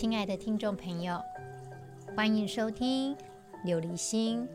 [0.00, 1.20] 亲爱的听众朋友，
[2.16, 3.14] 欢迎收听
[3.66, 4.48] 《琉璃心》。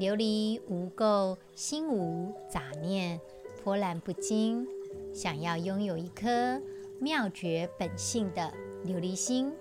[0.00, 3.20] 琉璃无垢，心无杂念，
[3.62, 4.66] 波澜不惊。
[5.14, 6.60] 想要拥有一颗
[6.98, 8.52] 妙觉本性的
[8.84, 9.52] 琉璃心，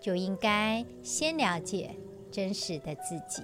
[0.00, 1.96] 就应该先了解
[2.30, 3.42] 真实的自己。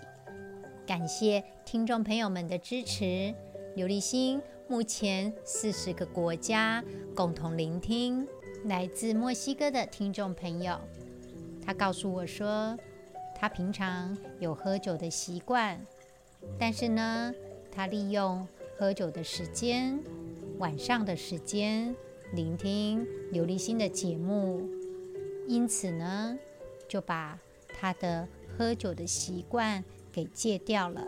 [0.87, 3.35] 感谢听众朋友们的支持。
[3.75, 6.85] 琉璃心目前四十个国家
[7.17, 8.25] 共同聆听。
[8.67, 10.79] 来自墨西哥的听众朋友，
[11.65, 12.77] 他告诉我说，
[13.35, 15.81] 他平常有喝酒的习惯，
[16.59, 17.33] 但是呢，
[17.71, 18.47] 他利用
[18.79, 19.99] 喝酒的时间，
[20.59, 21.95] 晚上的时间
[22.33, 24.69] 聆听琉璃心的节目，
[25.47, 26.39] 因此呢，
[26.89, 31.07] 就把他的喝酒的习惯给戒掉了。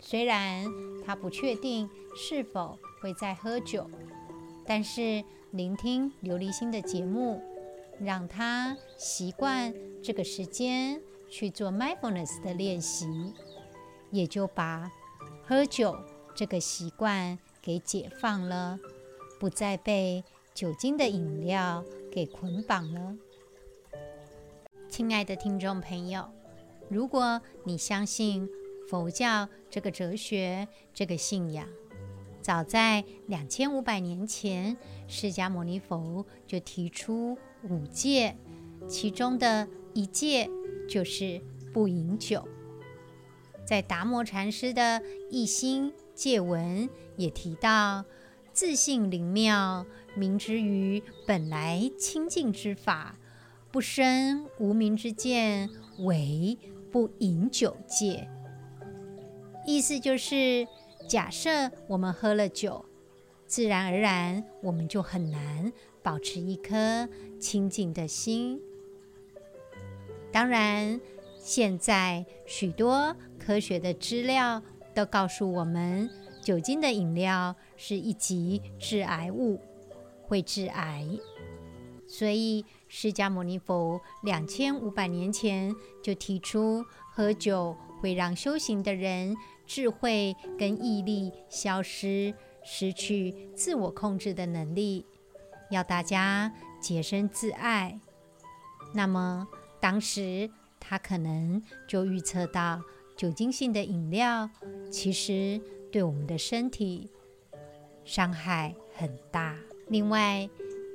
[0.00, 0.66] 虽然
[1.04, 3.88] 他不确定是否会再喝酒。
[4.70, 7.42] 但是聆听琉璃心的节目，
[8.00, 13.06] 让他习惯这个时间去做 mindfulness 的练习，
[14.10, 14.90] 也就把
[15.44, 15.96] 喝酒
[16.34, 18.78] 这个习惯给解放了，
[19.40, 20.22] 不再被
[20.54, 23.16] 酒精的饮料给捆绑了。
[24.88, 26.28] 亲爱的听众朋友，
[26.88, 28.48] 如果你相信
[28.88, 31.68] 佛教这个哲学，这个信仰，
[32.40, 34.76] 早在两千五百年前，
[35.06, 38.36] 释迦牟尼佛就提出五戒，
[38.86, 40.48] 其中的一戒
[40.88, 41.40] 就是
[41.72, 42.46] 不饮酒。
[43.64, 44.82] 在达摩禅师的
[45.30, 48.04] 《一心戒文》也提到：
[48.52, 53.16] 自性灵妙，明之于本来清净之法，
[53.70, 56.58] 不生无明之见，为
[56.90, 58.28] 不饮酒戒。
[59.66, 60.66] 意思就是。
[61.08, 62.84] 假设我们喝了酒，
[63.46, 65.72] 自然而然我们就很难
[66.08, 67.06] 保持一颗
[67.38, 68.58] 清净的心。
[70.32, 70.98] 当然，
[71.38, 74.62] 现在许多科学的资料
[74.94, 76.08] 都告诉我们，
[76.42, 79.60] 酒精的饮料是一级致癌物，
[80.22, 81.06] 会致癌。
[82.06, 86.82] 所以，释迦牟尼佛两千五百年前就提出，
[87.12, 89.36] 喝酒会让修行的人。
[89.66, 92.32] 智慧跟毅力消失，
[92.64, 95.04] 失去自我控制的能力，
[95.70, 97.98] 要大家洁身自爱。
[98.94, 99.46] 那么
[99.80, 102.82] 当时他可能就预测到
[103.16, 104.48] 酒精性的饮料
[104.90, 105.60] 其实
[105.92, 107.10] 对我们的身体
[108.04, 109.56] 伤害很大。
[109.88, 110.48] 另外，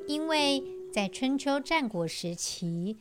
[0.07, 2.97] 因为在春秋战国时期，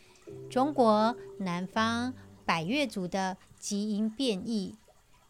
[0.50, 2.12] 中国南方
[2.44, 4.76] 百越族的基因变异。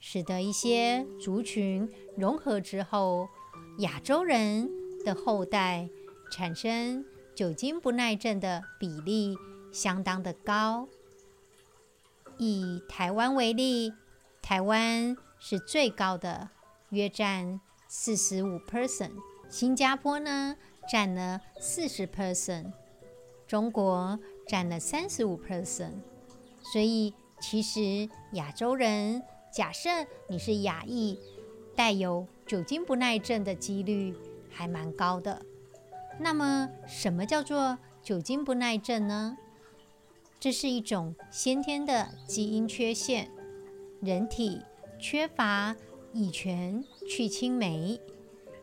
[0.04, 3.28] 使得一些族群融合之后，
[3.78, 4.68] 亚洲人
[5.04, 5.88] 的后代
[6.32, 7.04] 产生
[7.34, 9.36] 酒精不耐症的比例
[9.70, 10.88] 相当的高。
[12.38, 13.92] 以台湾为例，
[14.40, 16.48] 台湾是最高的，
[16.88, 19.12] 约占四十五 percent。
[19.50, 20.56] 新加坡呢，
[20.90, 22.72] 占了四十 percent，
[23.46, 26.00] 中国占了三十五 percent。
[26.72, 29.22] 所以，其实亚洲人。
[29.52, 29.90] 假设
[30.30, 31.18] 你是亚裔，
[31.76, 34.16] 带有酒精不耐症的几率
[34.48, 35.44] 还蛮高的。
[36.18, 39.36] 那么，什么叫做酒精不耐症呢？
[40.38, 43.30] 这是一种先天的基因缺陷，
[44.00, 44.60] 人体
[44.98, 45.76] 缺乏
[46.12, 48.00] 乙醛去氢酶，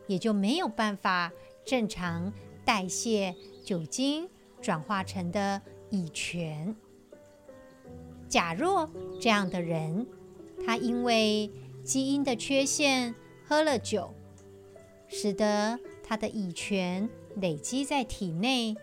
[0.06, 1.32] 也就没有办法
[1.64, 2.32] 正常
[2.64, 3.34] 代谢
[3.64, 4.28] 酒精
[4.60, 5.60] 转化成的
[5.90, 6.76] 乙醛。
[8.28, 8.88] 假若
[9.20, 10.06] 这样的人，
[10.66, 11.50] 他因为
[11.82, 14.14] 基因的缺陷喝了酒，
[15.08, 17.08] 使得他的乙醛
[17.40, 18.76] 累积在体内，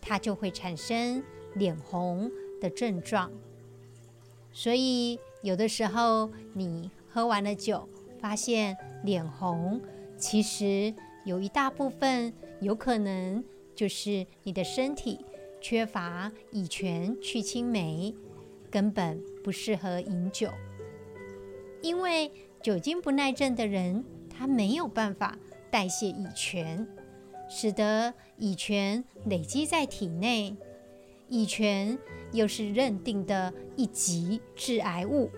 [0.00, 1.22] 它就会产生
[1.54, 3.30] 脸红的症状。
[4.52, 7.88] 所以有的时候你喝完了酒，
[8.20, 9.80] 发现脸红，
[10.16, 10.94] 其实
[11.24, 15.24] 有一大部分有可能就是你的身体
[15.60, 18.14] 缺乏乙醛去氢酶，
[18.70, 20.50] 根本不适合饮酒。
[21.80, 22.30] 因为
[22.60, 25.38] 酒精不耐症的人，他没有办法
[25.70, 26.84] 代谢乙醛，
[27.48, 30.56] 使得乙醛累积在体内。
[31.28, 31.98] 乙醛
[32.32, 35.30] 又是认定的一级致癌物。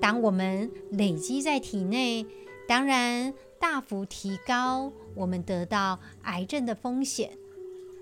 [0.00, 2.26] 当我们累积在体内，
[2.66, 7.30] 当然大幅提高我们得到癌症的风险。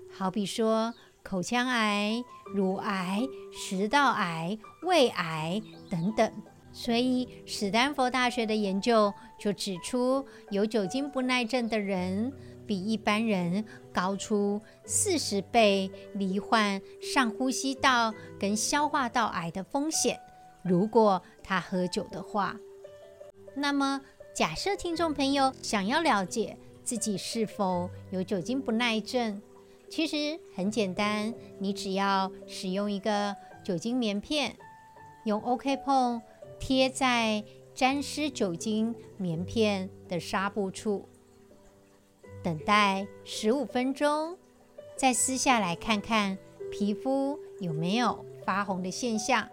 [0.09, 6.31] 好比说口腔癌、乳癌、食道癌、胃癌等等。
[6.71, 12.33] 所以，史丹佛大学的研究就指出，有酒精不耐症的人
[12.65, 20.19] 比一般人高出四十倍，罹患上呼吸道跟消化道癌的风险。
[20.63, 22.57] 如果他喝酒的话，
[23.55, 24.01] 那么
[24.33, 29.41] 假设听众朋友想要了解自己是否有酒精不耐症，
[29.89, 34.55] 其实很简单，你只要使用一个酒精棉片，
[35.25, 36.21] 用 OK 碰
[36.59, 37.43] 贴在
[37.75, 41.07] 沾湿酒精棉片的纱布处，
[42.43, 44.37] 等待十五分钟，
[44.97, 46.37] 再撕下来看看
[46.69, 49.47] 皮肤有没有发红的现象。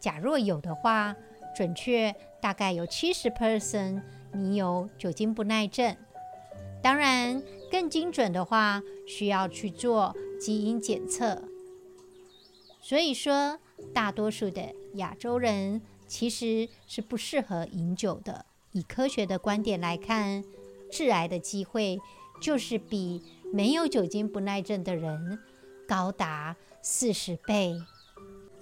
[0.00, 1.14] 假若有的话，
[1.54, 4.02] 准确大概有七十 percent
[4.32, 5.94] 你有酒精不耐症。
[6.82, 11.42] 当然，更精准的话，需要去做基因检测。
[12.80, 13.58] 所以说，
[13.92, 18.46] 大多数的亚洲人其实是不适合饮酒的。
[18.72, 20.44] 以科学的观点来看，
[20.90, 21.98] 致癌的机会
[22.40, 23.22] 就是比
[23.52, 25.38] 没有酒精不耐症的人
[25.86, 27.76] 高达四十倍。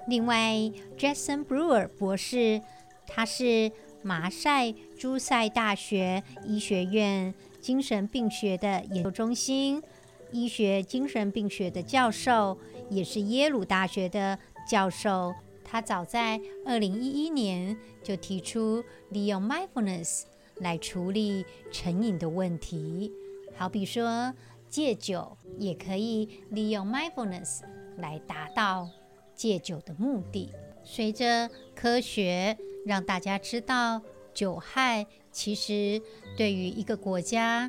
[0.06, 0.54] 另外
[0.98, 2.60] ，Jason Brewer 博士，
[3.06, 3.72] 他是
[4.02, 9.82] 马赛诸塞大学医学院精神病学的研究中心
[10.30, 12.58] 医学精神病学的教授，
[12.90, 14.38] 也是耶鲁大学的
[14.68, 15.34] 教授。
[15.64, 20.24] 他早在2011年就提出利用 mindfulness
[20.58, 23.12] 来处理成瘾的问题，
[23.56, 24.34] 好比说
[24.68, 27.60] 戒酒也可以利用 mindfulness
[27.96, 28.88] 来达到。
[29.34, 30.52] 戒酒的目的，
[30.84, 32.56] 随着科学
[32.86, 34.00] 让大家知道
[34.32, 36.00] 酒害其实
[36.36, 37.68] 对于一个国家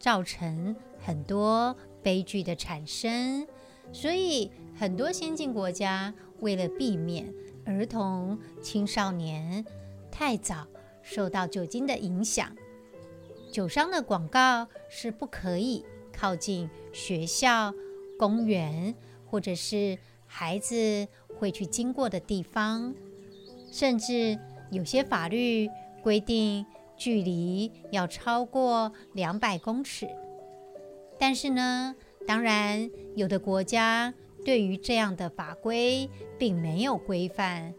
[0.00, 3.46] 造成很多悲剧的产生，
[3.92, 7.32] 所以很多先进国家为了避免
[7.64, 9.64] 儿童、青少年
[10.10, 10.66] 太早
[11.04, 12.50] 受到酒精的影响，
[13.52, 17.72] 酒商的广告是不可以靠近学校、
[18.18, 18.92] 公园
[19.24, 19.96] 或者是。
[20.26, 21.06] 孩子
[21.38, 22.92] 会去经过的地方，
[23.70, 24.36] 甚至
[24.72, 25.70] 有些法律
[26.02, 26.66] 规定
[26.96, 30.08] 距离要超过两百公尺。
[31.20, 31.94] 但是呢，
[32.26, 34.12] 当然有的国家
[34.44, 37.72] 对于这样的法规并没有规范，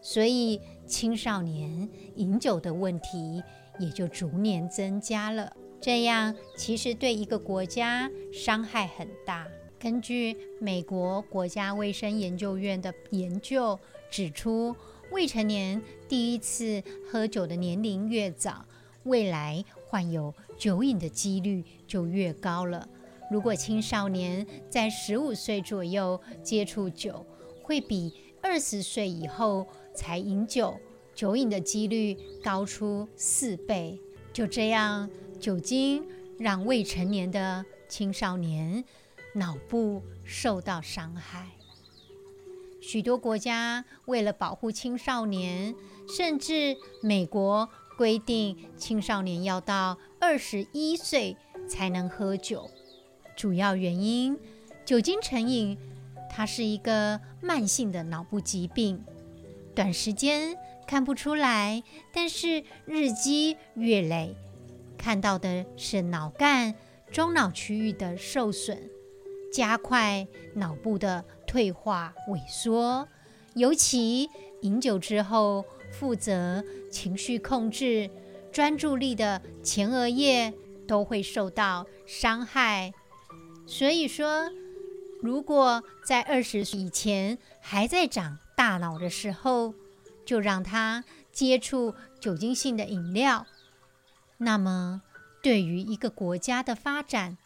[0.00, 3.42] 所以青少年饮酒的问题
[3.78, 5.52] 也就逐年增加了。
[5.80, 9.46] 这样其实对一个国家伤害很大。
[9.78, 13.78] 根据美国国家卫生研究院的研究
[14.10, 14.74] 指出，
[15.12, 18.64] 未成年第一次喝酒的年龄越早，
[19.04, 22.88] 未来患有酒瘾的几率就越高了。
[23.30, 27.24] 如果青少年在十五岁左右接触酒，
[27.62, 29.66] 会比二十岁以后
[29.96, 30.78] 才饮酒，
[31.14, 33.98] 酒瘾的几率高出四倍。
[34.32, 35.10] 就这样，
[35.40, 36.04] 酒精
[36.38, 38.84] 让未成年的青少年。
[39.34, 41.50] 脑部受到伤害，
[42.80, 45.74] 许多国家为了保护青少年，
[46.08, 47.68] 甚至美国
[47.98, 51.36] 规定青少年要到二十一岁
[51.68, 52.70] 才能喝酒。
[53.36, 54.38] 主要原因，
[54.86, 55.76] 酒精成瘾，
[56.30, 59.04] 它是一个慢性的脑部疾病，
[59.76, 60.56] 短时间
[60.86, 61.82] 看不出来，
[62.12, 64.34] 但是日积月累，
[64.96, 66.74] 看到的是脑干、
[67.12, 68.90] 中脑区域的受损。
[69.52, 73.06] 加快脑部的退化萎缩，
[73.54, 74.28] 尤其
[74.62, 78.10] 饮酒之后，负责情绪控制、
[78.50, 80.52] 专注力的前额叶
[80.88, 82.92] 都会受到伤害。
[83.66, 84.50] 所以说，
[85.22, 89.74] 如果在二十岁以前还在长大脑的时候，
[90.24, 93.46] 就让他接触酒精性的饮料，
[94.38, 95.02] 那么
[95.42, 97.36] 对于一个国家的发展，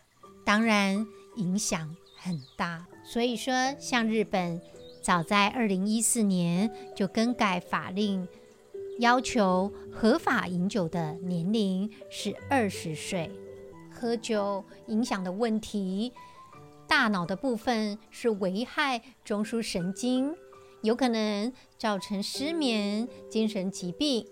[0.44, 4.62] 当然影响很大，所以说，像日本，
[5.02, 8.26] 早在二零一四年就更改法令，
[9.00, 13.30] 要求合法饮酒的年龄是二十岁。
[13.90, 16.12] 喝酒影响的问题，
[16.86, 20.34] 大脑的部分是危害中枢神经，
[20.82, 24.26] 有可能造成失眠、精神疾病，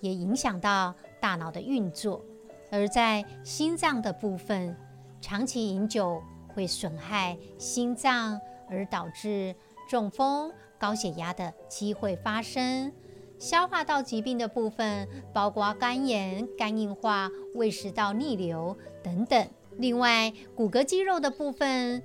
[0.00, 2.24] 也影响到大脑的运作。
[2.70, 4.76] 而在心脏的部分，
[5.20, 6.22] 长期饮酒。
[6.48, 8.40] 会损害心脏，
[8.70, 9.54] 而导致
[9.90, 12.90] 中风、高血压的机会发生。
[13.38, 19.46] 消化道疾病的部分，包括肝炎、肝硬化、胃食道逆流等等。
[19.76, 22.02] 另外，骨骼肌肉的部分，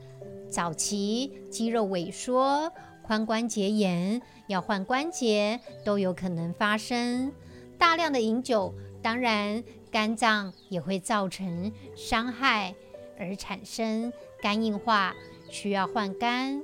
[0.50, 2.70] 早期肌肉萎缩、
[3.08, 7.32] 髋关节炎、要换关节都有可能发生。
[7.78, 12.74] 大量的饮酒，当然肝脏也会造成伤害，
[13.20, 15.14] 而产生肝硬化，
[15.50, 16.62] 需要换肝。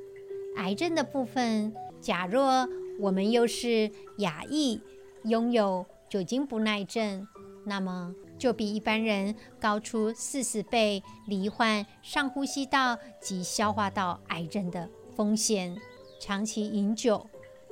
[0.57, 2.67] 癌症的部分，假若
[2.99, 4.81] 我们又是亚裔，
[5.23, 7.27] 拥有酒精不耐症，
[7.65, 15.75] 那么就比一般人高出四十倍，罹患上呼吸道及消化道癌症的风险。
[16.19, 17.27] 长期饮酒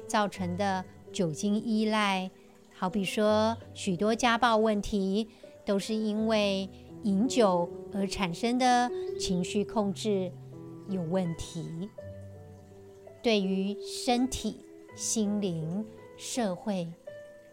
[0.08, 2.30] 造成的酒精依赖，
[2.74, 5.30] 好比说许多家暴问题，
[5.66, 6.70] 都是因为
[7.04, 10.32] 饮酒而产生的情绪控制
[10.90, 11.90] 有问题。
[13.24, 14.64] 对于身体、
[14.96, 15.86] 心灵、
[16.18, 16.88] 社会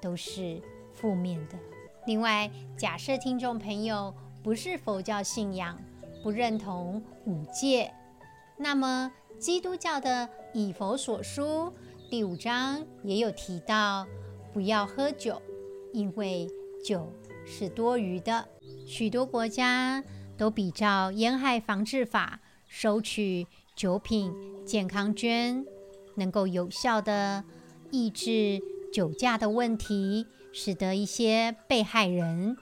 [0.00, 0.60] 都是
[0.92, 1.58] 负面的。
[2.06, 5.80] 另外，假设听众朋友不是佛教信仰，
[6.22, 7.90] 不认同五戒，
[8.58, 11.42] 那么基督教的《以佛所书》
[12.10, 14.06] 第五章也有提到，
[14.52, 15.40] 不要喝酒，
[15.94, 16.46] 因为
[16.84, 17.10] 酒
[17.46, 18.46] 是多余的。
[18.86, 20.04] 许多国家
[20.36, 24.30] 都比照烟害防治法收取酒品
[24.66, 25.64] 健康捐，
[26.16, 27.42] 能够有效地
[27.90, 28.60] 抑制
[28.92, 32.58] 酒驾的问题，使得一些被害人，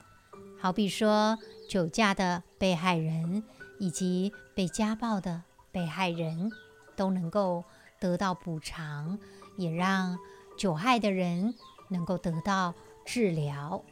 [0.57, 1.37] 好比说
[1.69, 3.43] 酒驾的被害人
[3.79, 5.43] 以及被家暴的
[5.73, 6.49] 被害人，
[6.95, 7.65] 都能够
[8.01, 9.19] 得到补偿，
[9.57, 10.17] 也让
[10.57, 11.53] 酒害的人
[11.89, 12.73] 能够得到
[13.05, 13.83] 治疗。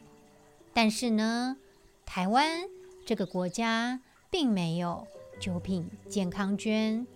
[0.74, 1.56] 但是呢，
[2.04, 2.68] 台湾
[3.06, 5.06] 这个国家并没有
[5.38, 7.06] 酒品健康捐，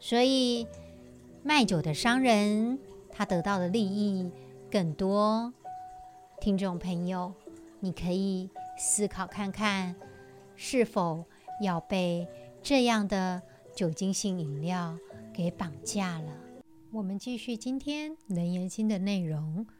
[0.00, 0.66] 所以
[1.44, 2.78] 卖酒的商人
[3.12, 4.30] 他得到的利益
[4.68, 5.54] 更多。
[6.40, 7.32] 听众朋友，
[7.78, 9.94] 你可以思考看看，
[10.56, 11.24] 是否
[11.62, 12.26] 要被
[12.62, 13.40] 这样的
[13.76, 14.98] 酒精性饮料
[15.32, 16.36] 给绑架了？
[16.90, 19.64] 我们继续今天《楞严经》的内容，《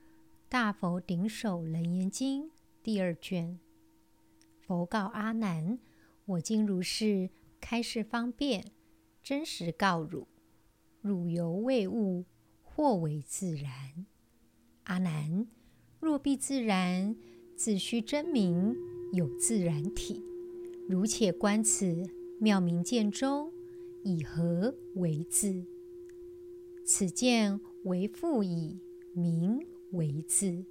[0.48, 2.44] 大佛顶首楞严经》
[2.82, 3.58] 第二卷。
[4.60, 5.78] 佛告阿难
[6.24, 7.28] ：“我今如是
[7.60, 8.72] 开示方便，
[9.22, 10.26] 真实告汝：
[11.02, 12.24] 汝犹未悟，
[12.62, 14.06] 或为自然。
[14.84, 15.46] 阿难，
[16.00, 17.14] 若必自然，
[17.54, 18.74] 自须真名
[19.12, 20.22] 有自然体。
[20.88, 22.08] 汝且观此
[22.40, 23.51] 妙明见中，
[24.02, 25.64] 以何为自？
[26.84, 28.80] 此见为复以
[29.14, 30.64] 明为自，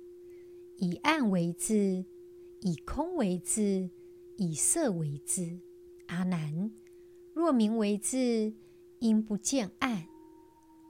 [0.78, 2.06] 以暗为自。”
[2.64, 3.90] 以空为自，
[4.38, 5.60] 以色为自。
[6.06, 6.72] 阿难，
[7.34, 8.54] 若明为自，
[9.00, 10.04] 因不见暗；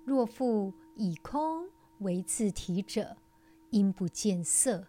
[0.03, 1.69] 若复以空
[1.99, 3.15] 为自体者，
[3.69, 4.85] 因不见色。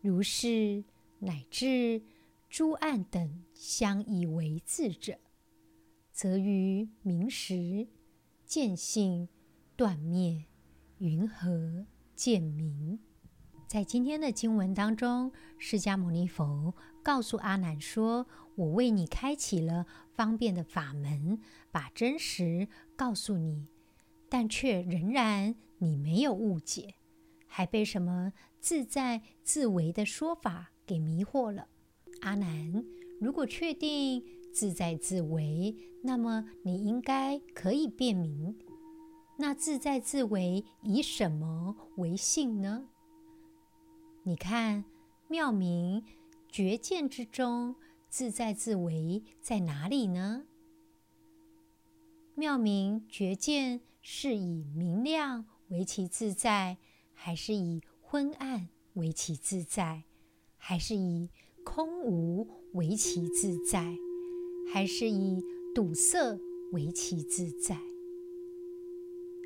[0.00, 0.84] 如是，
[1.18, 2.00] 乃至
[2.48, 5.18] 诸暗等相以为自者，
[6.14, 7.88] 则于明时
[8.46, 9.28] 见性
[9.74, 10.44] 断灭，
[10.98, 13.00] 云何见明？
[13.66, 21.40] 在今天的经文当中，释迦牟尼佛告诉阿难说：“我为你开启了方便的法门，
[21.72, 23.66] 把真实告诉你，
[24.28, 26.94] 但却仍然你没有误解，
[27.48, 31.66] 还被什么自在自为的说法给迷惑了。”
[32.22, 32.84] 阿难，
[33.20, 38.56] 如果确定自在自为，那么你应该可以辨明。
[39.36, 42.88] 那自在自为以什么为性呢？
[44.22, 44.84] 你看，
[45.26, 46.04] 妙明
[46.48, 47.74] 觉见之中，
[48.08, 50.44] 自在自为在哪里呢？
[52.36, 56.78] 妙明觉见是以明亮为其自在，
[57.12, 60.04] 还是以昏暗为其自在，
[60.56, 61.28] 还是以
[61.64, 63.96] 空无为其自在，
[64.66, 65.44] 还是以
[65.74, 66.38] 堵塞
[66.72, 67.78] 为其自在？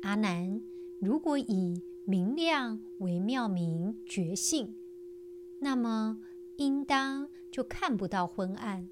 [0.01, 0.61] 阿难，
[0.99, 4.75] 如果以明亮为妙明觉性，
[5.59, 6.19] 那么
[6.57, 8.87] 应当就看不到昏暗；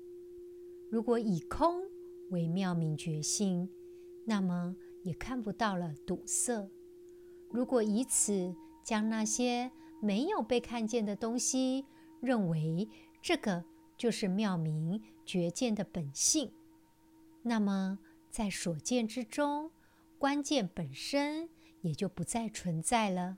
[0.90, 1.84] 如果以空
[2.30, 3.70] 为妙明觉性，
[4.26, 6.70] 那么也看不到了堵塞。
[7.50, 8.54] 如果以此
[8.84, 11.86] 将那些没有被看见的东西
[12.20, 12.90] 认为
[13.22, 13.64] 这个
[13.98, 16.51] 就是妙明觉见的本性，
[17.42, 18.00] 那么
[18.30, 19.72] 在所见之中，
[20.18, 21.50] 关键本身。
[21.82, 23.38] 也就不再存在了，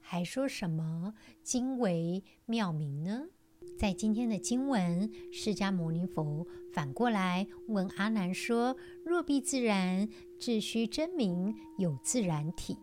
[0.00, 3.28] 还说什么经为妙明呢？
[3.78, 8.76] 在今天的经文，释迦牟尼佛反过来问阿难说
[9.06, 12.76] ：“若必自然，自须真名有自然体。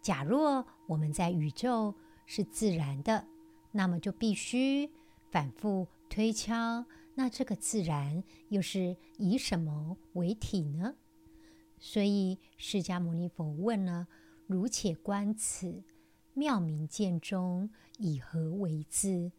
[0.00, 3.26] 假若我们在宇宙是自然的，
[3.72, 4.88] 那么就必须
[5.30, 10.96] 反复推敲，那这个自然又是以什么为体呢？”
[11.78, 14.08] 所以释迦牟尼佛问了。
[14.46, 15.82] 如且观此
[16.32, 19.30] 妙明见中，以何为自？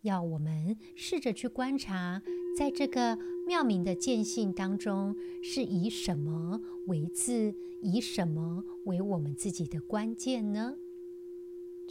[0.00, 2.22] 要我们试着去观察，
[2.56, 10.74] 在这个妙明的见性当中，是以什么为字，以什么为我们自己的关键呢？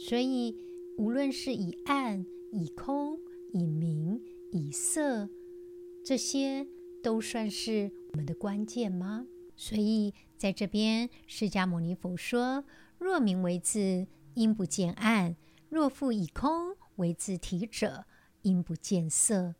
[0.00, 0.56] 所以，
[0.96, 3.20] 无论是以暗、以空、
[3.52, 4.20] 以明、
[4.52, 5.28] 以色，
[6.04, 6.66] 这些
[7.02, 9.26] 都算是我们的关键吗？
[9.56, 12.64] 所以，在这边，释迦牟尼佛说
[12.98, 15.34] ：“若明为字，应不见暗；
[15.68, 18.04] 若复以空为字体者，
[18.42, 19.54] 应不见色。”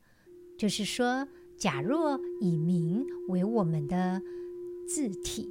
[0.57, 1.27] 就是说，
[1.57, 4.23] 假若以明为我们的
[4.87, 5.49] 字体，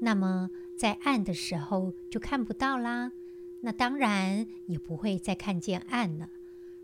[0.00, 3.10] 那么在暗的时候就看不到啦。
[3.62, 6.28] 那当然也不会再看见暗了。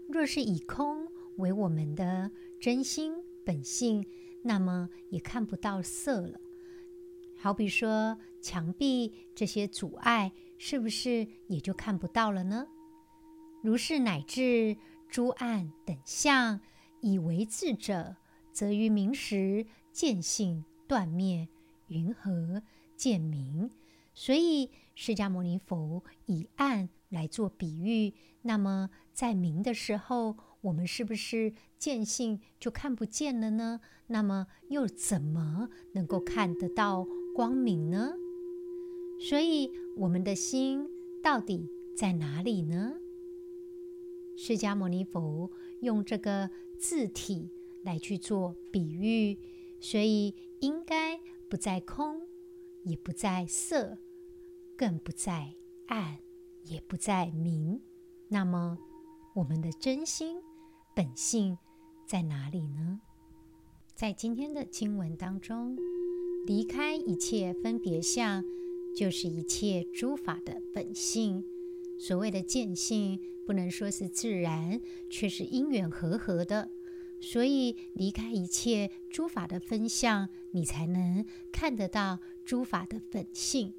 [0.08, 1.08] 若是以空
[1.38, 2.30] 为我们的
[2.60, 4.06] 真心本性，
[4.42, 6.38] 那么也看不到色了。
[7.36, 12.66] 好比说墙壁这些阻碍，是不是也就看不到了呢？
[13.62, 14.76] 如是乃至
[15.08, 16.60] 诸暗等相，
[17.00, 18.16] 以为字者，
[18.52, 21.48] 则于明时见性断灭，
[21.88, 22.62] 云何
[22.96, 23.70] 见明？
[24.14, 33.80] 所以释迦牟尼佛以暗来做比喻，那么在明的时候，我们是不是见性就看不见了呢？
[34.06, 38.14] 那么又怎么能够看得到光明呢？
[39.28, 40.88] 所以我们的心
[41.22, 42.94] 到底在哪里呢？
[44.36, 47.50] 释迦牟尼佛用这个字体
[47.84, 49.38] 来去做比喻，
[49.80, 52.20] 所以应该不在空，
[52.84, 53.98] 也不在色，
[54.78, 55.54] 更不在
[55.88, 56.18] 暗，
[56.64, 57.80] 也不在明。
[58.28, 58.78] 那么
[59.34, 60.40] 我们的真心。
[60.96, 61.58] 本性
[62.06, 63.00] 在哪里呢？
[63.96, 65.76] 在今天的经文当中，
[66.46, 68.44] 离开一切分别相，
[68.96, 71.44] 就是一切诸法的本性。
[71.98, 76.70] 所谓的见性，不能说是自然，却是因缘和合的。
[77.24, 83.74] 所以，离开一切诸法的分相，你才能看得到诸法的本性。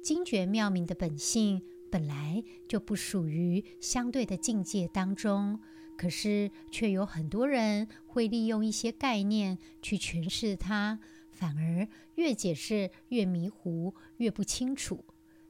[0.00, 5.58] 精绝妙明的本性，本来就不属于相对的境界当中。
[5.96, 11.00] 可是，却有很多人会利用一些概念去诠释它，
[11.32, 15.04] 反而越解释越迷糊，越不清楚，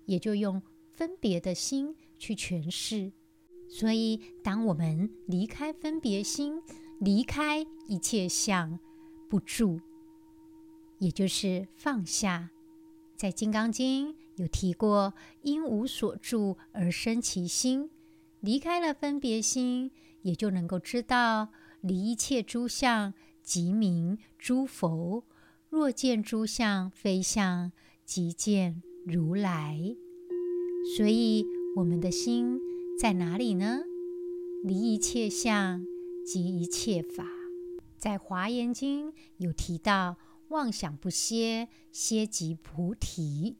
[0.06, 0.62] 也就用
[0.94, 3.12] 分别的心去诠释。
[3.68, 6.62] 所以，当我们离开分别心，
[7.00, 8.78] 离开一切相，
[9.28, 9.80] 不住，
[10.98, 12.50] 也就是放下。
[13.16, 17.90] 在《金刚经》有提过，因无所住而生其心，
[18.40, 19.90] 离开了分别心。
[20.22, 21.50] 也就能够知道，
[21.82, 25.22] 离一切诸相，即名诸佛。
[25.70, 27.70] 若见诸相非相，
[28.04, 29.78] 即见如来。
[30.96, 31.44] 所以，
[31.76, 32.58] 我们的心
[32.98, 33.82] 在哪里呢？
[34.64, 35.86] 离一切相，
[36.26, 37.24] 即一切法。
[37.96, 40.16] 在《华严经》有提到，
[40.48, 43.56] 妄想不歇，歇即菩提。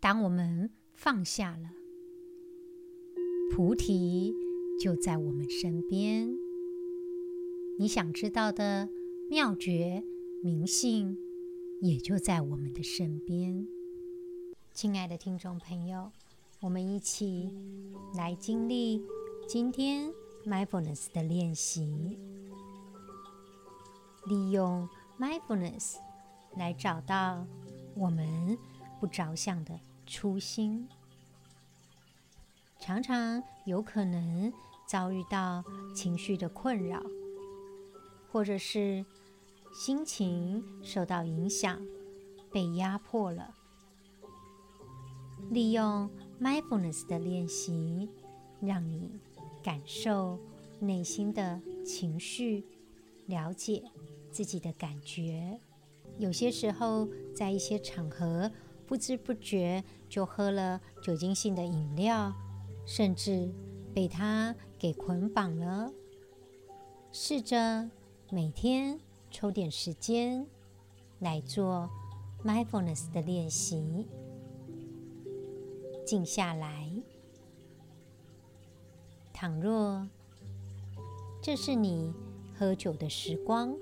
[0.00, 1.70] 当我们放下了
[3.54, 4.34] 菩提。
[4.80, 6.30] 就在我们身边，
[7.80, 8.88] 你想知道的
[9.28, 10.04] 妙诀
[10.40, 11.18] 明性，
[11.80, 13.66] 也就在我们的身边。
[14.72, 16.12] 亲爱的听众朋友，
[16.60, 17.50] 我们一起
[18.14, 19.02] 来经历
[19.48, 20.12] 今天
[20.46, 22.18] mindfulness 的练习，
[24.26, 25.96] 利用 mindfulness
[26.56, 27.46] 来找到
[27.94, 28.58] 我们
[29.00, 30.88] 不着相的初心。
[32.78, 34.52] 常常有可能。
[34.88, 35.62] 遭遇到
[35.94, 37.02] 情绪的困扰，
[38.32, 39.04] 或者是
[39.70, 41.86] 心情受到影响，
[42.50, 43.54] 被压迫了。
[45.50, 46.08] 利用
[46.40, 48.08] mindfulness 的练习，
[48.62, 49.20] 让你
[49.68, 50.38] 感受
[50.80, 52.64] 内心的情绪，
[53.26, 53.82] 了解
[54.30, 55.60] 自己的感觉。
[56.16, 58.50] 有些时候，在一些场合，
[58.86, 62.32] 不知不觉就喝了酒精性的饮料，
[62.86, 63.52] 甚至
[63.94, 64.56] 被它。
[64.78, 65.92] 给捆绑了。
[67.10, 67.90] 试着
[68.30, 70.46] 每天抽点时间
[71.18, 71.90] 来做
[72.42, 74.06] mindfulness 的练习，
[76.06, 76.97] 静下来。
[79.40, 80.04] 倘若
[81.40, 82.12] 这是你
[82.58, 83.72] 喝酒的时光，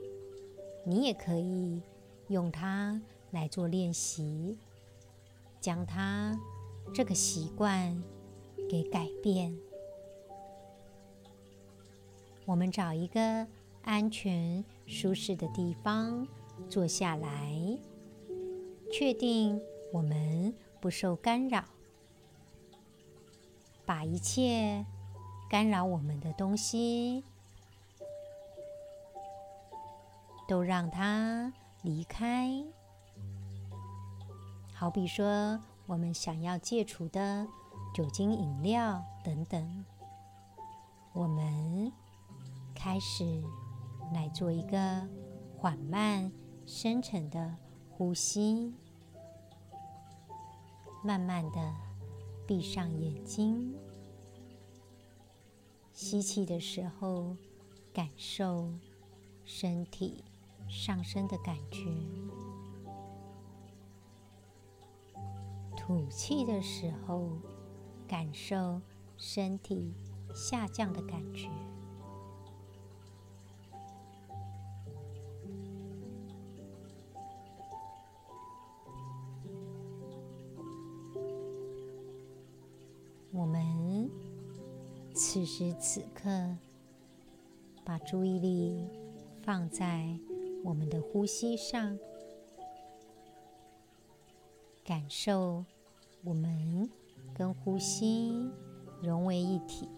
[0.85, 1.81] 你也可以
[2.29, 4.59] 用它来做练习，
[5.59, 6.38] 将它
[6.92, 8.03] 这个习惯
[8.69, 9.57] 给改变。
[12.45, 13.47] 我们找一个
[13.81, 16.29] 安全、舒适的地方
[16.69, 17.79] 坐下来，
[18.92, 19.59] 确定
[19.90, 21.64] 我们不受干扰，
[23.87, 24.85] 把一切
[25.48, 27.24] 干扰我们的东西。
[30.46, 32.64] 都让它离开。
[34.72, 37.46] 好比说我们想要戒除的
[37.94, 39.85] 酒精饮料等等。
[41.12, 41.90] 我们
[42.74, 43.42] 开始
[44.12, 45.09] 来做一个
[45.56, 46.30] 缓慢
[46.66, 47.56] 深沉的
[47.90, 48.74] 呼吸。
[51.02, 51.74] 慢慢的
[52.46, 53.86] 闭上眼睛。
[55.96, 57.35] 吸气的时候，
[57.94, 58.70] 感受
[59.46, 60.22] 身体
[60.68, 61.87] 上升的感觉。
[65.74, 67.30] 吐气的时候，
[68.06, 68.82] 感受
[69.16, 69.94] 身体
[70.35, 71.48] 下降的感觉。
[83.32, 83.65] 我们
[85.28, 86.30] 此时此刻
[87.84, 88.86] 把注意力
[89.42, 90.16] 放在
[90.62, 91.98] 我们的呼吸上，
[94.84, 95.64] 感受。
[96.22, 96.88] 我们
[97.34, 98.48] 跟呼吸
[99.02, 99.88] 融为一体。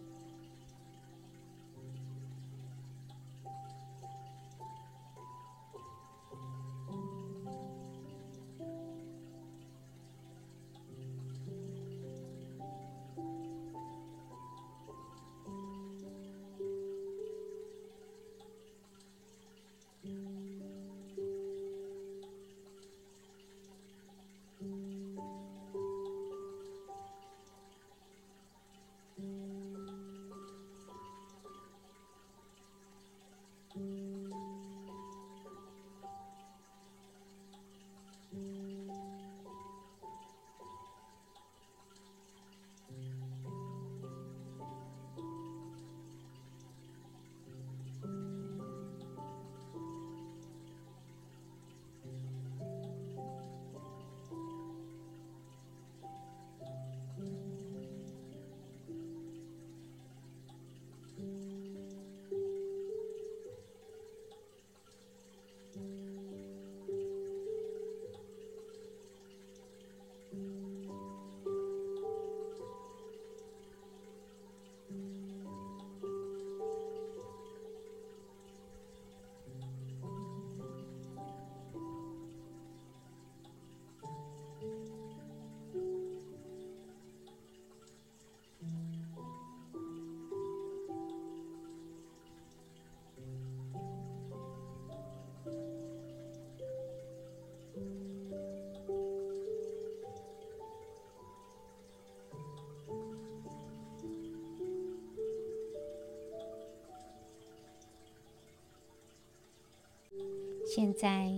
[110.81, 111.29] 现在，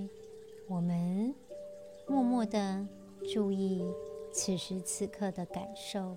[0.68, 1.34] 我们
[2.06, 2.86] 默默的
[3.32, 3.82] 注意
[4.30, 6.14] 此时此刻的感受，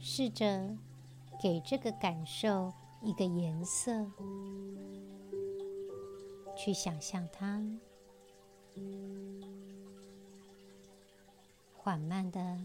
[0.00, 0.76] 试着
[1.40, 4.04] 给这个感受一个颜色，
[6.56, 7.64] 去想象它，
[11.76, 12.58] 缓慢的。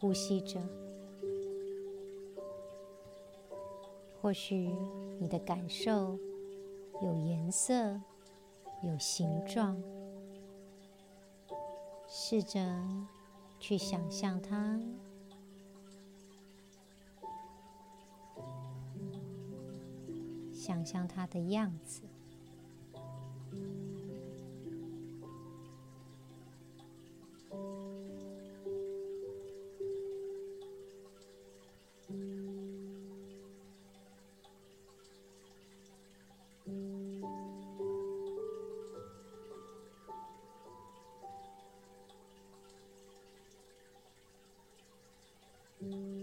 [0.00, 0.62] 呼吸着，
[4.22, 4.70] 或许
[5.18, 6.18] 你的感受
[7.02, 8.00] 有颜色、
[8.82, 9.76] 有形状，
[12.06, 12.60] 试着
[13.58, 14.80] 去想象它，
[20.52, 22.07] 想象它的样子。
[45.90, 46.17] Mm-hmm.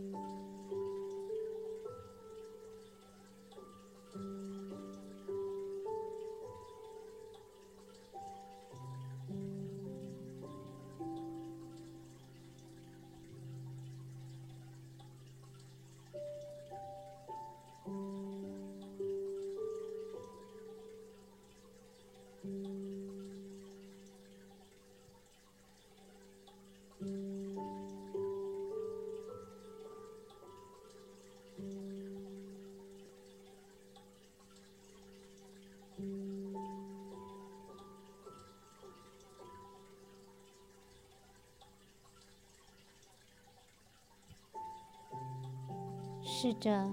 [46.37, 46.91] 试着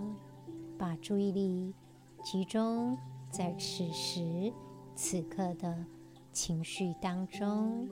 [0.79, 1.75] 把注意力
[2.23, 2.97] 集中
[3.29, 4.53] 在此时
[4.95, 5.85] 此刻的
[6.33, 7.89] 情绪当中。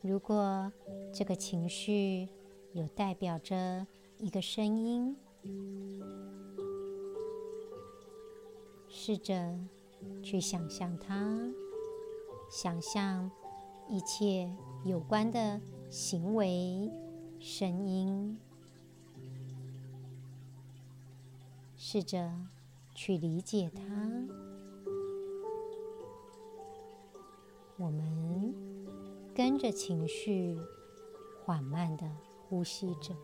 [0.00, 0.72] 如果
[1.12, 2.28] 这个情绪
[2.74, 3.84] 有代表着
[4.18, 5.16] 一个声音，
[8.86, 9.58] 试着
[10.22, 11.52] 去想象它，
[12.48, 13.28] 想象
[13.88, 14.48] 一切
[14.84, 16.88] 有关的行为、
[17.40, 18.38] 声音，
[21.76, 22.32] 试着
[22.94, 23.82] 去理解它。
[27.76, 28.08] 我们。
[29.34, 30.58] 跟着情绪，
[31.44, 32.04] 缓慢的
[32.48, 33.14] 呼吸着。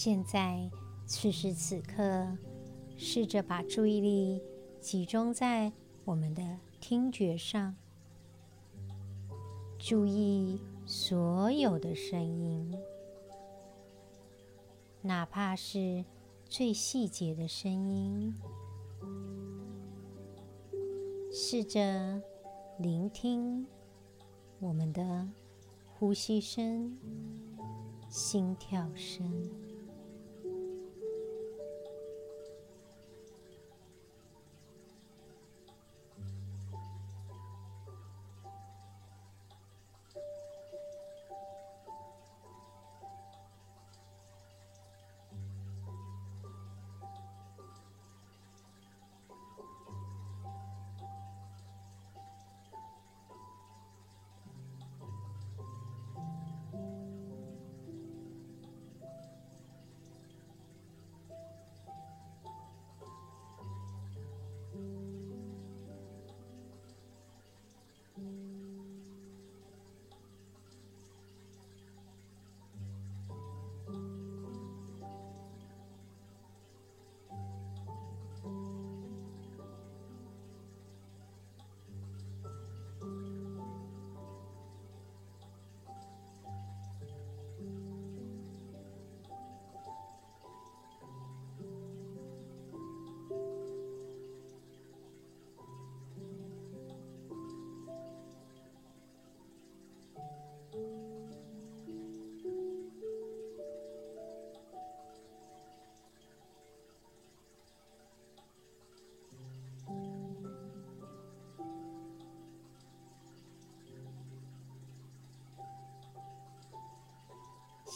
[0.00, 0.70] 现在，
[1.06, 2.38] 此时此刻，
[2.96, 4.40] 试着把注意力
[4.80, 5.72] 集中在
[6.04, 7.74] 我们的听觉上，
[9.76, 12.72] 注意所有的声音，
[15.02, 16.04] 哪怕是
[16.44, 18.32] 最细节的声音，
[21.32, 22.22] 试着
[22.78, 23.66] 聆听
[24.60, 25.28] 我们的
[25.98, 26.96] 呼吸声、
[28.08, 29.67] 心跳声。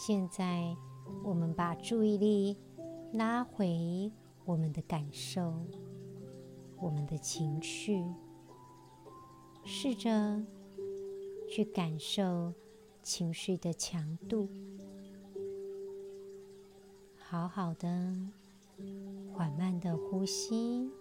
[0.05, 0.75] 现在，
[1.23, 2.57] 我们把注意力
[3.13, 4.11] 拉回
[4.43, 5.53] 我们的感受、
[6.77, 8.03] 我们的情绪，
[9.63, 10.43] 试着
[11.49, 12.53] 去感受
[13.01, 14.49] 情绪的强度，
[17.15, 17.87] 好好的、
[19.31, 20.91] 缓慢的呼吸。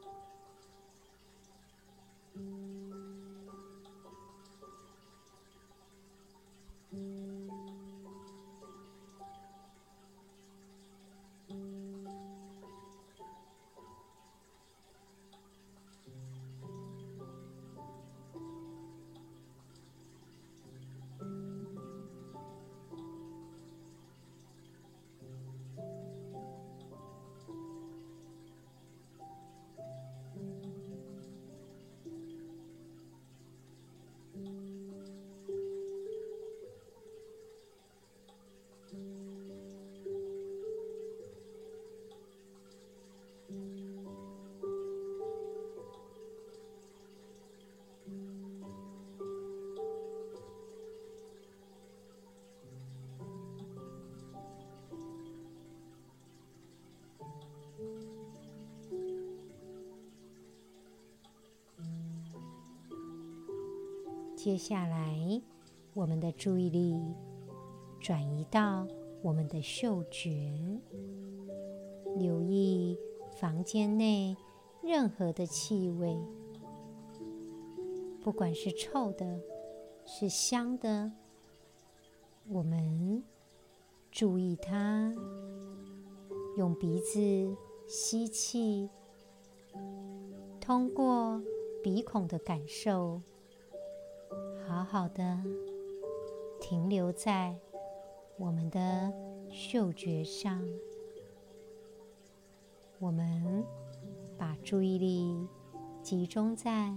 [64.44, 65.40] 接下来，
[65.94, 67.00] 我们的注意力
[68.00, 68.88] 转移到
[69.22, 70.80] 我们的嗅觉，
[72.16, 72.98] 留意
[73.38, 74.36] 房间内
[74.82, 76.18] 任何的气味，
[78.20, 79.38] 不管是臭的，
[80.04, 81.12] 是香的，
[82.48, 83.22] 我们
[84.10, 85.14] 注意它，
[86.58, 88.90] 用鼻子吸气，
[90.60, 91.40] 通过
[91.80, 93.22] 鼻孔的感受。
[94.92, 95.42] 好的
[96.60, 97.56] 停留在
[98.36, 99.10] 我们的
[99.50, 100.62] 嗅觉上，
[102.98, 103.64] 我们
[104.36, 105.48] 把注意力
[106.02, 106.94] 集中在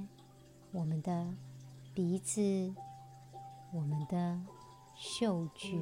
[0.73, 1.33] 我们的
[1.93, 2.41] 鼻子、
[3.71, 4.41] 我们的
[4.93, 5.77] 嗅觉。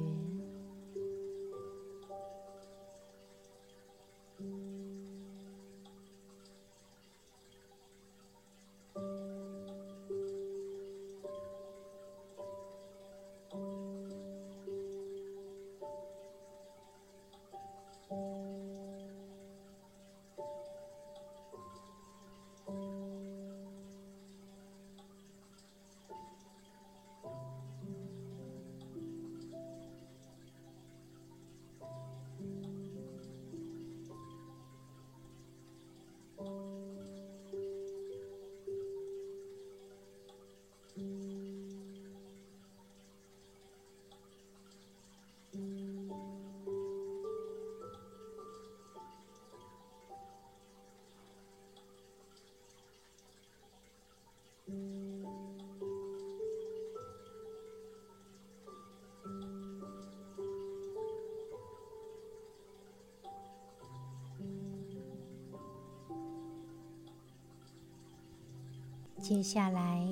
[69.24, 70.06] 接下来，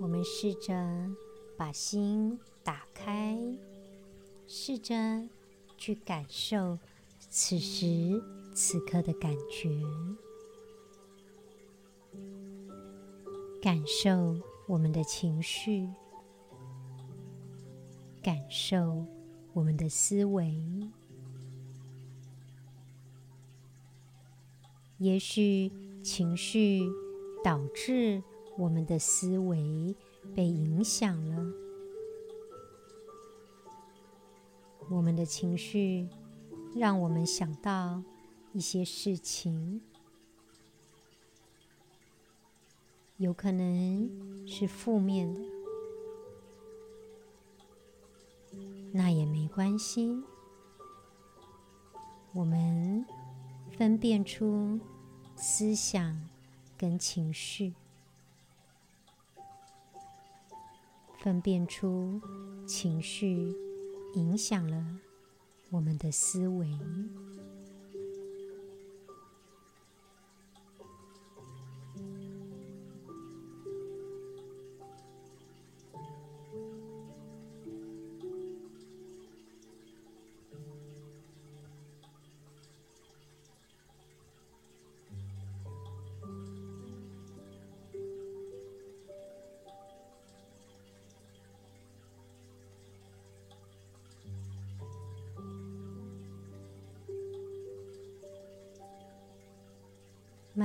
[0.00, 0.72] 我们试着
[1.54, 3.38] 把心打开，
[4.46, 5.28] 试着
[5.76, 6.78] 去感受
[7.28, 8.18] 此时
[8.54, 9.68] 此刻的感觉，
[13.60, 15.86] 感受我们的情绪，
[18.22, 19.04] 感受
[19.52, 20.58] 我们的思维。
[24.96, 25.70] 也许
[26.02, 26.80] 情绪
[27.44, 28.22] 导致。
[28.58, 29.94] 我们的思维
[30.34, 31.52] 被影响了，
[34.90, 36.08] 我们的情绪
[36.74, 38.02] 让我们想到
[38.52, 39.80] 一些事情，
[43.18, 45.40] 有可能是负面的，
[48.90, 50.20] 那也没关系。
[52.34, 53.06] 我们
[53.70, 54.80] 分辨出
[55.36, 56.28] 思想
[56.76, 57.72] 跟情绪。
[61.18, 62.20] 分辨出
[62.64, 63.52] 情绪
[64.14, 64.84] 影响了
[65.70, 66.68] 我们的思维。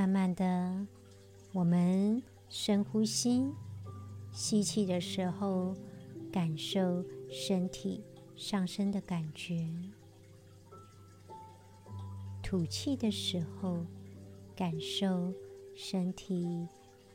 [0.03, 0.85] 慢慢的，
[1.53, 3.53] 我们深呼吸，
[4.33, 5.73] 吸气的时候，
[6.29, 8.03] 感受身体
[8.35, 9.65] 上升的感觉；
[12.41, 13.85] 吐气的时候，
[14.53, 15.33] 感受
[15.73, 16.67] 身体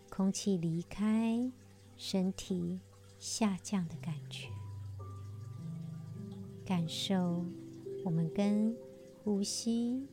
[0.08, 1.52] 空气离开
[1.98, 2.80] 身体
[3.18, 4.48] 下降的感觉。
[6.64, 7.44] 感受
[8.02, 8.74] 我们跟
[9.22, 10.06] 呼吸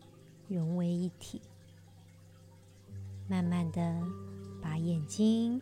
[0.50, 1.42] 融为一体。
[3.28, 4.04] 慢慢的
[4.62, 5.60] 把眼睛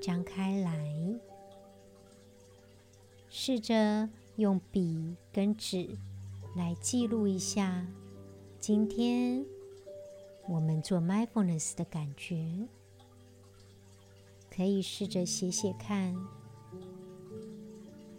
[0.00, 1.18] 张开来，
[3.28, 5.88] 试着用笔跟纸
[6.54, 7.84] 来记录一下
[8.60, 9.44] 今天
[10.48, 12.68] 我们做 mindfulness 的感觉。
[14.48, 16.16] 可以试着写写看，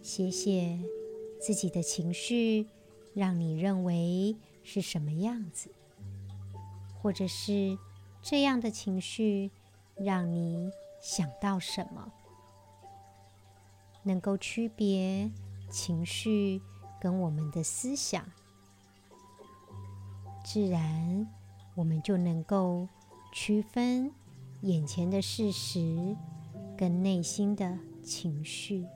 [0.02, 0.78] 写写
[1.40, 2.66] 自己的情绪，
[3.14, 5.70] 让你认为是什么样子，
[7.00, 7.78] 或者是。
[8.22, 9.50] 这样的情绪
[9.96, 10.70] 让你
[11.00, 12.12] 想到什么？
[14.04, 15.30] 能够区别
[15.70, 16.60] 情绪
[17.00, 18.24] 跟我们的思想，
[20.44, 21.26] 自然
[21.74, 22.88] 我们就能够
[23.32, 24.10] 区分
[24.62, 26.16] 眼前的事实
[26.76, 28.86] 跟内心的情绪。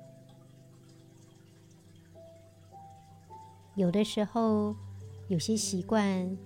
[3.74, 4.74] 有的时候，
[5.28, 6.36] 有些习惯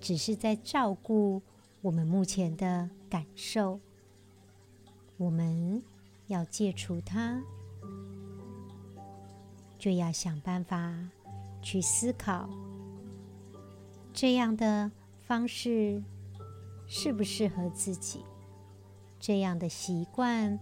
[0.00, 1.42] 只是在照顾
[1.86, 3.78] 我们目前的感受，
[5.16, 5.80] 我们
[6.26, 7.40] 要戒除它，
[9.78, 10.92] 就要想办法
[11.62, 12.50] 去思考，
[14.12, 14.90] 这样的
[15.28, 16.02] 方式
[16.88, 18.24] 适不适合自己，
[19.20, 20.58] 这样的习惯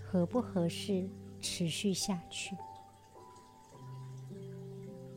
[0.00, 1.08] 合不合适
[1.40, 2.56] 持续下去。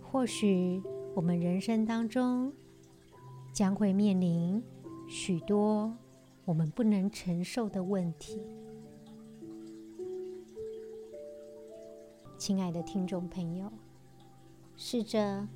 [0.02, 0.82] 或许
[1.14, 2.52] 我们人生当中
[3.54, 4.64] 将会面临
[5.08, 5.96] 许多
[6.46, 8.42] 我们不能承受的问题。
[12.38, 13.72] 亲爱的听众朋友，
[14.76, 15.48] 试着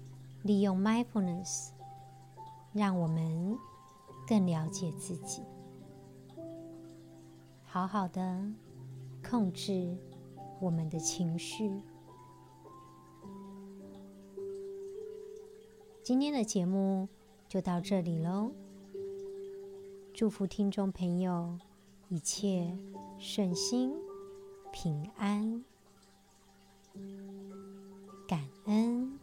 [0.44, 1.72] 利用 mindfulness，
[2.74, 3.58] 让我们
[4.28, 5.44] 更了解自己，
[7.64, 8.44] 好好的
[9.28, 9.98] 控制
[10.60, 11.82] 我们的情绪。
[16.02, 17.08] 今天的节目
[17.48, 18.52] 就到这里喽，
[20.20, 21.58] 祝福听众朋友
[22.10, 22.78] 一切
[23.18, 23.94] 顺心、
[24.70, 25.64] 平安、
[28.28, 29.18] 感恩。